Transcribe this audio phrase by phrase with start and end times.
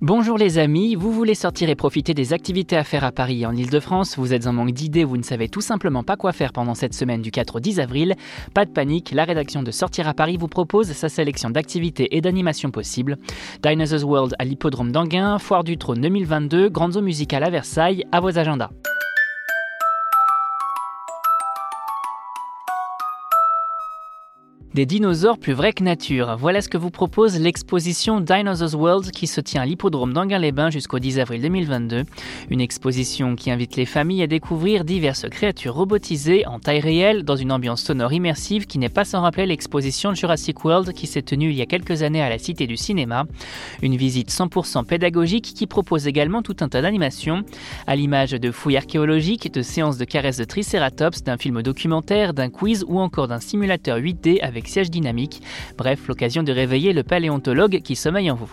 [0.00, 3.46] Bonjour les amis, vous voulez sortir et profiter des activités à faire à Paris et
[3.46, 6.52] en Ile-de-France, vous êtes en manque d'idées, vous ne savez tout simplement pas quoi faire
[6.52, 8.14] pendant cette semaine du 4 au 10 avril,
[8.54, 12.20] pas de panique, la rédaction de Sortir à Paris vous propose sa sélection d'activités et
[12.20, 13.16] d'animations possibles.
[13.60, 18.20] Dinosaurs World à l'hippodrome d'Anguin, Foire du Trône 2022, Grandes eaux musicales à Versailles, à
[18.20, 18.70] vos agendas.
[24.74, 26.36] Des dinosaures plus vrais que nature.
[26.38, 30.98] Voilà ce que vous propose l'exposition Dinosaurs World qui se tient à l'hippodrome d'Anguin-les-Bains jusqu'au
[30.98, 32.04] 10 avril 2022.
[32.50, 37.34] Une exposition qui invite les familles à découvrir diverses créatures robotisées en taille réelle dans
[37.34, 41.48] une ambiance sonore immersive qui n'est pas sans rappeler l'exposition Jurassic World qui s'est tenue
[41.48, 43.24] il y a quelques années à la Cité du Cinéma.
[43.80, 47.42] Une visite 100% pédagogique qui propose également tout un tas d'animations,
[47.86, 52.50] à l'image de fouilles archéologiques, de séances de caresses de Triceratops, d'un film documentaire, d'un
[52.50, 55.42] quiz ou encore d'un simulateur 8D avec siège dynamique.
[55.76, 58.50] Bref, l'occasion de réveiller le paléontologue qui sommeille en vous.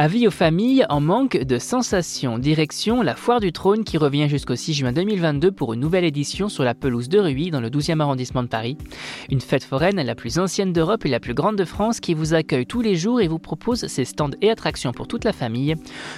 [0.00, 2.38] Avis aux familles en manque de sensations.
[2.38, 6.48] Direction la Foire du Trône qui revient jusqu'au 6 juin 2022 pour une nouvelle édition
[6.48, 8.78] sur la pelouse de Ruy dans le 12e arrondissement de Paris.
[9.28, 12.32] Une fête foraine la plus ancienne d'Europe et la plus grande de France qui vous
[12.32, 15.74] accueille tous les jours et vous propose ses stands et attractions pour toute la famille.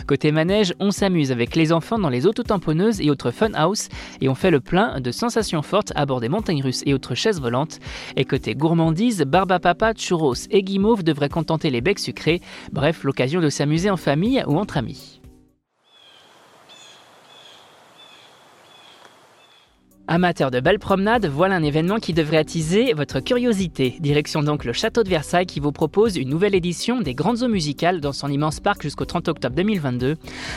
[0.07, 3.89] Côté manège, on s'amuse avec les enfants dans les autotamponneuses et autres fun house
[4.21, 7.15] et on fait le plein de sensations fortes à bord des montagnes russes et autres
[7.15, 7.79] chaises volantes.
[8.17, 12.43] Et côté gourmandise, barba papa, churros et guimauve devraient contenter les becs sucrés.
[12.73, 15.20] Bref, l'occasion de s'amuser en famille ou entre amis.
[20.13, 23.95] Amateur de belles promenades, voilà un événement qui devrait attiser votre curiosité.
[24.01, 27.49] Direction donc le château de Versailles qui vous propose une nouvelle édition des grandes eaux
[27.49, 30.17] musicales dans son immense parc jusqu'au 30 octobre 2022.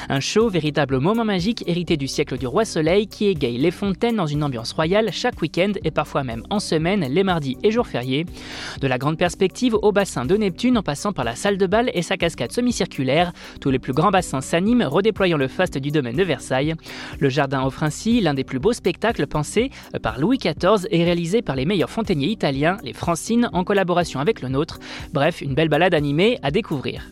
[0.10, 4.16] Un show, véritable moment magique hérité du siècle du roi soleil qui égaye les fontaines
[4.16, 7.86] dans une ambiance royale chaque week-end et parfois même en semaine, les mardis et jours
[7.86, 8.26] fériés.
[8.82, 11.92] De la grande perspective au bassin de Neptune en passant par la salle de bal
[11.94, 16.18] et sa cascade semi-circulaire, tous les plus grands bassins s'animent redéployant le faste du domaine
[16.18, 16.74] de Versailles.
[17.20, 19.28] Le jardin offre ainsi l'un des plus beaux spectacles
[19.96, 24.20] euh, par Louis XIV et réalisé par les meilleurs fontainiers italiens, les Francines, en collaboration
[24.20, 24.80] avec le nôtre.
[25.14, 27.04] Bref, une belle balade animée à découvrir.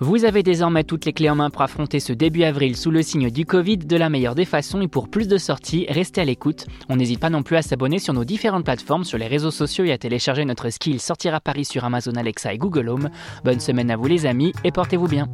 [0.00, 3.02] Vous avez désormais toutes les clés en main pour affronter ce début avril sous le
[3.02, 6.24] signe du Covid de la meilleure des façons et pour plus de sorties, restez à
[6.24, 6.66] l'écoute.
[6.88, 9.84] On n'hésite pas non plus à s'abonner sur nos différentes plateformes, sur les réseaux sociaux
[9.84, 13.10] et à télécharger notre skill Sortir à Paris sur Amazon Alexa et Google Home.
[13.44, 15.28] Bonne semaine à vous les amis et portez-vous bien.